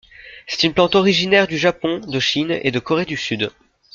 C'est 0.47 0.63
une 0.63 0.73
plante 0.73 0.95
originaire 0.95 1.45
du 1.45 1.59
Japon, 1.59 1.99
de 1.99 2.19
Chine 2.19 2.57
et 2.63 2.71
de 2.71 2.79
Corée 2.79 3.05
du 3.05 3.17
Sud. 3.17 3.51